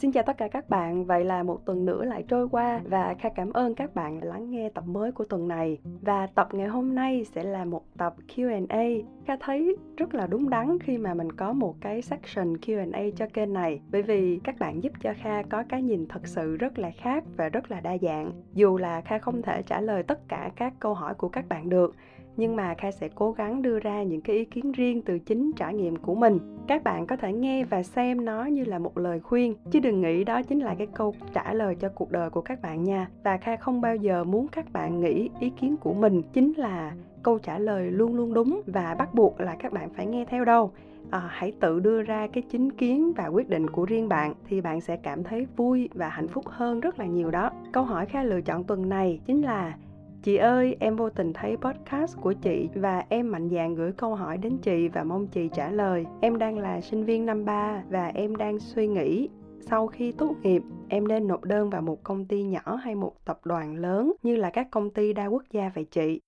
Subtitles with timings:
[0.00, 3.14] Xin chào tất cả các bạn, vậy là một tuần nữa lại trôi qua và
[3.18, 5.78] Kha cảm ơn các bạn đã lắng nghe tập mới của tuần này.
[6.00, 8.84] Và tập ngày hôm nay sẽ là một tập Q&A.
[9.26, 13.26] Kha thấy rất là đúng đắn khi mà mình có một cái section Q&A cho
[13.32, 16.78] kênh này bởi vì các bạn giúp cho Kha có cái nhìn thật sự rất
[16.78, 18.32] là khác và rất là đa dạng.
[18.54, 21.68] Dù là Kha không thể trả lời tất cả các câu hỏi của các bạn
[21.68, 21.94] được,
[22.40, 25.52] nhưng mà Kha sẽ cố gắng đưa ra những cái ý kiến riêng từ chính
[25.56, 26.38] trải nghiệm của mình.
[26.66, 30.00] Các bạn có thể nghe và xem nó như là một lời khuyên, chứ đừng
[30.00, 33.08] nghĩ đó chính là cái câu trả lời cho cuộc đời của các bạn nha.
[33.24, 36.92] Và Kha không bao giờ muốn các bạn nghĩ ý kiến của mình chính là
[37.22, 40.44] câu trả lời luôn luôn đúng và bắt buộc là các bạn phải nghe theo
[40.44, 40.70] đâu.
[41.10, 44.60] À, hãy tự đưa ra cái chính kiến và quyết định của riêng bạn thì
[44.60, 47.50] bạn sẽ cảm thấy vui và hạnh phúc hơn rất là nhiều đó.
[47.72, 49.74] Câu hỏi Kha lựa chọn tuần này chính là
[50.22, 54.14] Chị ơi, em vô tình thấy podcast của chị và em mạnh dạn gửi câu
[54.14, 56.04] hỏi đến chị và mong chị trả lời.
[56.20, 59.28] Em đang là sinh viên năm 3 và em đang suy nghĩ
[59.60, 63.12] sau khi tốt nghiệp em nên nộp đơn vào một công ty nhỏ hay một
[63.24, 66.20] tập đoàn lớn như là các công ty đa quốc gia vậy chị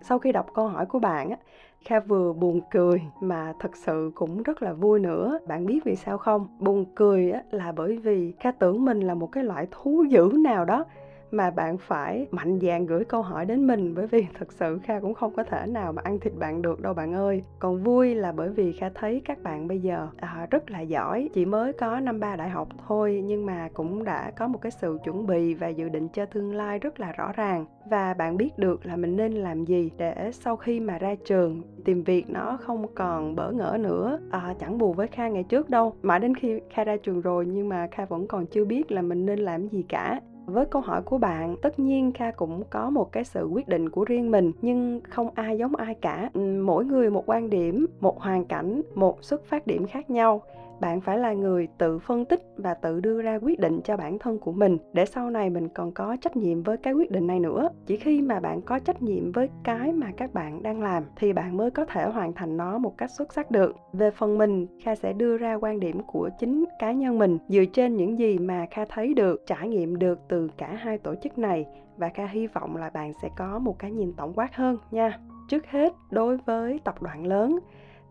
[0.00, 1.36] sau khi đọc câu hỏi của bạn á
[1.84, 5.38] Kha vừa buồn cười mà thật sự cũng rất là vui nữa.
[5.46, 6.46] Bạn biết vì sao không?
[6.58, 10.32] Buồn cười á, là bởi vì Kha tưởng mình là một cái loại thú dữ
[10.44, 10.84] nào đó
[11.32, 13.94] mà bạn phải mạnh dạn gửi câu hỏi đến mình.
[13.94, 16.80] Bởi vì thật sự kha cũng không có thể nào mà ăn thịt bạn được
[16.80, 17.42] đâu bạn ơi.
[17.58, 21.30] Còn vui là bởi vì kha thấy các bạn bây giờ à, rất là giỏi.
[21.34, 24.72] Chỉ mới có năm ba đại học thôi nhưng mà cũng đã có một cái
[24.72, 27.66] sự chuẩn bị và dự định cho tương lai rất là rõ ràng.
[27.90, 31.62] Và bạn biết được là mình nên làm gì để sau khi mà ra trường
[31.84, 34.18] tìm việc nó không còn bỡ ngỡ nữa.
[34.30, 35.94] À, chẳng bù với kha ngày trước đâu.
[36.02, 39.02] Mãi đến khi kha ra trường rồi nhưng mà kha vẫn còn chưa biết là
[39.02, 42.90] mình nên làm gì cả với câu hỏi của bạn, tất nhiên kha cũng có
[42.90, 46.30] một cái sự quyết định của riêng mình, nhưng không ai giống ai cả.
[46.34, 50.42] Ừ, mỗi người một quan điểm, một hoàn cảnh, một xuất phát điểm khác nhau.
[50.80, 54.18] Bạn phải là người tự phân tích và tự đưa ra quyết định cho bản
[54.18, 54.78] thân của mình.
[54.92, 57.68] Để sau này mình còn có trách nhiệm với cái quyết định này nữa.
[57.86, 61.32] Chỉ khi mà bạn có trách nhiệm với cái mà các bạn đang làm, thì
[61.32, 63.76] bạn mới có thể hoàn thành nó một cách xuất sắc được.
[63.92, 67.64] Về phần mình, kha sẽ đưa ra quan điểm của chính cá nhân mình, dựa
[67.72, 71.38] trên những gì mà kha thấy được, trải nghiệm được từ cả hai tổ chức
[71.38, 71.66] này
[71.96, 75.18] và kha hy vọng là bạn sẽ có một cái nhìn tổng quát hơn nha.
[75.48, 77.58] Trước hết đối với tập đoàn lớn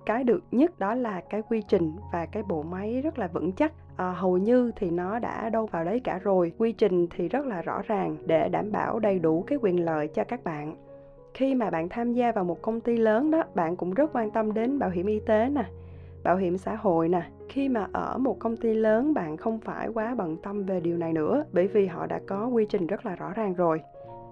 [0.06, 3.52] cái được nhất đó là cái quy trình và cái bộ máy rất là vững
[3.52, 3.74] chắc.
[3.98, 6.52] À, hầu như thì nó đã đâu vào đấy cả rồi.
[6.58, 10.08] Quy trình thì rất là rõ ràng để đảm bảo đầy đủ cái quyền lợi
[10.08, 10.76] cho các bạn.
[11.34, 14.32] Khi mà bạn tham gia vào một công ty lớn đó bạn cũng rất quan
[14.32, 15.64] tâm đến bảo hiểm y tế nè
[16.24, 19.88] bảo hiểm xã hội nè khi mà ở một công ty lớn bạn không phải
[19.88, 23.06] quá bận tâm về điều này nữa bởi vì họ đã có quy trình rất
[23.06, 23.82] là rõ ràng rồi.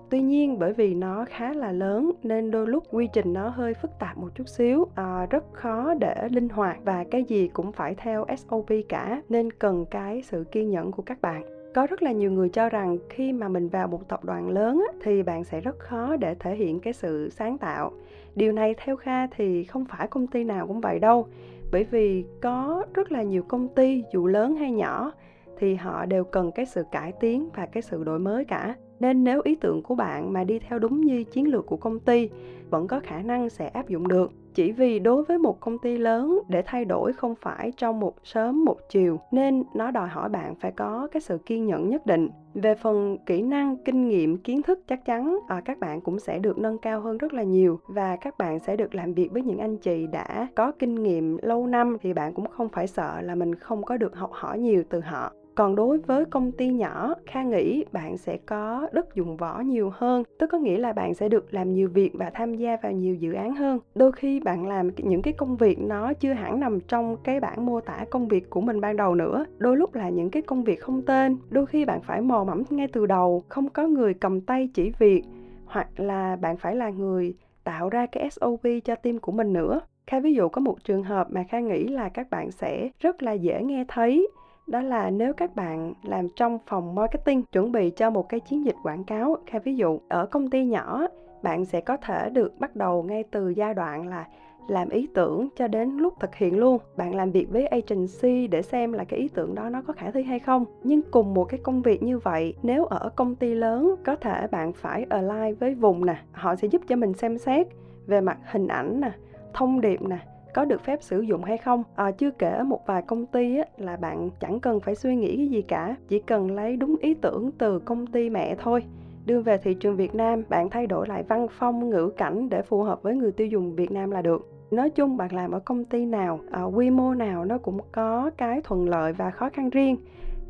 [0.09, 3.74] Tuy nhiên bởi vì nó khá là lớn nên đôi lúc quy trình nó hơi
[3.74, 7.72] phức tạp một chút xíu à, rất khó để linh hoạt và cái gì cũng
[7.72, 11.44] phải theo sop cả nên cần cái sự kiên nhẫn của các bạn.
[11.75, 14.84] Có rất là nhiều người cho rằng khi mà mình vào một tập đoàn lớn
[14.91, 17.91] á, thì bạn sẽ rất khó để thể hiện cái sự sáng tạo.
[18.36, 21.28] Điều này theo kha thì không phải công ty nào cũng vậy đâu
[21.72, 25.12] bởi vì có rất là nhiều công ty, dù lớn hay nhỏ,
[25.57, 28.75] thì họ đều cần cái sự cải tiến và cái sự đổi mới cả.
[29.00, 32.00] Nên nếu ý tưởng của bạn mà đi theo đúng như chiến lược của công
[32.00, 32.30] ty,
[32.69, 35.97] vẫn có khả năng sẽ áp dụng được chỉ vì đối với một công ty
[35.97, 40.30] lớn để thay đổi không phải trong một sớm một chiều nên nó đòi hỏi
[40.30, 42.30] bạn phải có cái sự kiên nhẫn nhất định.
[42.53, 46.40] Về phần kỹ năng kinh nghiệm kiến thức chắc chắn à, các bạn cũng sẽ
[46.40, 49.42] được nâng cao hơn rất là nhiều và các bạn sẽ được làm việc với
[49.42, 53.22] những anh chị đã có kinh nghiệm lâu năm thì bạn cũng không phải sợ
[53.22, 56.68] là mình không có được học hỏi nhiều từ họ còn đối với công ty
[56.68, 60.24] nhỏ, kha nghĩ bạn sẽ có đất dùng võ nhiều hơn.
[60.38, 63.16] Tức có nghĩa là bạn sẽ được làm nhiều việc và tham gia vào nhiều
[63.16, 63.80] dự án hơn.
[63.96, 67.66] Đôi khi bạn làm những cái công việc nó chưa hẳn nằm trong cái bản
[67.66, 69.46] mô tả công việc của mình ban đầu nữa.
[69.58, 71.38] Đôi lúc là những cái công việc không tên.
[71.50, 74.92] Đôi khi bạn phải mò mẫm ngay từ đầu, không có người cầm tay chỉ
[75.00, 75.24] việc,
[75.66, 79.80] hoặc là bạn phải là người tạo ra cái SOP cho team của mình nữa.
[80.07, 83.24] Kha ví dụ có một trường hợp mà Kha nghĩ là các bạn sẽ rất
[83.24, 84.28] là dễ nghe thấy
[84.69, 88.66] đó là nếu các bạn làm trong phòng marketing, chuẩn bị cho một cái chiến
[88.66, 91.07] dịch quảng cáo khai ví dụ, ở công ty nhỏ,
[91.42, 94.27] bạn sẽ có thể được bắt đầu ngay từ giai đoạn là
[94.68, 96.77] làm ý tưởng cho đến lúc thực hiện luôn.
[96.98, 100.12] Bạn làm việc với agency để xem là cái ý tưởng đó nó có khả
[100.12, 100.66] thi hay không.
[100.83, 104.48] Nhưng cùng một cái công việc như vậy, nếu ở công ty lớn, có thể
[104.48, 107.68] bạn phải align với vùng nè, họ sẽ giúp cho mình xem xét
[108.07, 109.12] về mặt hình ảnh nè,
[109.54, 110.18] thông điệp nè
[110.60, 111.84] có được phép sử dụng hay không?
[111.96, 115.16] À, chưa kể ở một vài công ty á, là bạn chẳng cần phải suy
[115.16, 118.84] nghĩ cái gì cả chỉ cần lấy đúng ý tưởng từ công ty mẹ thôi.
[119.26, 122.62] Đưa về thị trường Việt Nam, bạn thay đổi lại văn phong, ngữ cảnh để
[122.62, 124.50] phù hợp với người tiêu dùng Việt Nam là được.
[124.72, 128.32] Nói chung bạn làm ở công ty nào ở quy mô nào nó cũng có
[128.38, 129.98] cái thuận lợi và khó khăn riêng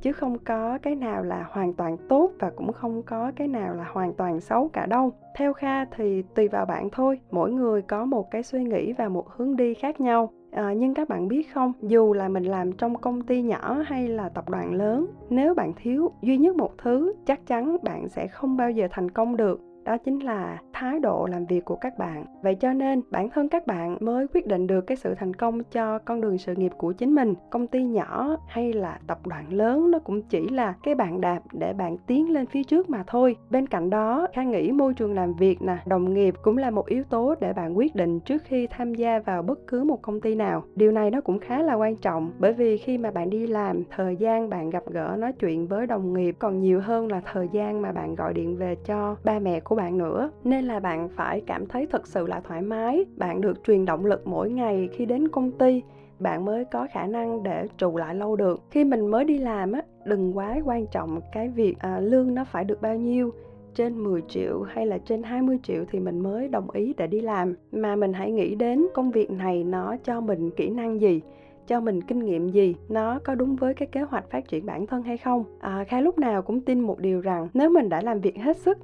[0.01, 3.75] chứ không có cái nào là hoàn toàn tốt và cũng không có cái nào
[3.75, 5.11] là hoàn toàn xấu cả đâu.
[5.37, 9.09] Theo kha thì tùy vào bạn thôi mỗi người có một cái suy nghĩ và
[9.09, 10.29] một hướng đi khác nhau.
[10.51, 14.07] À, nhưng các bạn biết không dù là mình làm trong công ty nhỏ hay
[14.07, 18.27] là tập đoàn lớn nếu bạn thiếu duy nhất một thứ chắc chắn bạn sẽ
[18.27, 21.97] không bao giờ thành công được đó chính là thái độ làm việc của các
[21.97, 22.25] bạn.
[22.41, 25.63] Vậy cho nên bản thân các bạn mới quyết định được cái sự thành công
[25.63, 27.33] cho con đường sự nghiệp của chính mình.
[27.49, 31.39] Công ty nhỏ hay là tập đoàn lớn nó cũng chỉ là cái bàn đạp
[31.53, 33.35] để bạn tiến lên phía trước mà thôi.
[33.49, 36.85] Bên cạnh đó, kha nghĩ môi trường làm việc nè, đồng nghiệp cũng là một
[36.85, 40.21] yếu tố để bạn quyết định trước khi tham gia vào bất cứ một công
[40.21, 40.63] ty nào.
[40.75, 43.83] Điều này nó cũng khá là quan trọng, bởi vì khi mà bạn đi làm,
[43.95, 47.47] thời gian bạn gặp gỡ nói chuyện với đồng nghiệp còn nhiều hơn là thời
[47.51, 51.09] gian mà bạn gọi điện về cho ba mẹ của bạn nữa nên là bạn
[51.09, 53.05] phải cảm thấy thật sự là thoải mái.
[53.17, 55.81] Bạn được truyền động lực mỗi ngày khi đến công ty
[56.19, 58.61] bạn mới có khả năng để trụ lại lâu được.
[58.71, 62.45] Khi mình mới đi làm á đừng quá quan trọng cái việc à, lương nó
[62.45, 63.31] phải được bao nhiêu
[63.75, 67.21] trên 10 triệu hay là trên 20 triệu thì mình mới đồng ý để đi
[67.21, 67.55] làm.
[67.71, 71.21] Mà mình hãy nghĩ đến công việc này nó cho mình kỹ năng gì
[71.67, 74.87] cho mình kinh nghiệm gì nó có đúng với cái kế hoạch phát triển bản
[74.87, 75.43] thân hay không.
[75.59, 78.57] À, kha lúc nào cũng tin một điều rằng nếu mình đã làm việc hết
[78.57, 78.77] sức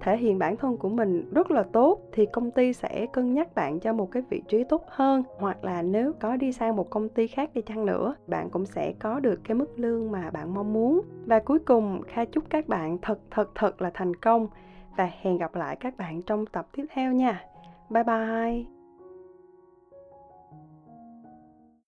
[0.00, 3.54] thể hiện bản thân của mình rất là tốt thì công ty sẽ cân nhắc
[3.54, 5.22] bạn cho một cái vị trí tốt hơn.
[5.38, 8.66] Hoặc là nếu có đi sang một công ty khác đi chăng nữa, bạn cũng
[8.66, 11.00] sẽ có được cái mức lương mà bạn mong muốn.
[11.26, 14.48] Và cuối cùng, kha chúc các bạn thật thật thật là thành công.
[14.96, 17.44] Và hẹn gặp lại các bạn trong tập tiếp theo nha.
[17.90, 18.79] Bye bye!